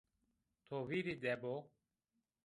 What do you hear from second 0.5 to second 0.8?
To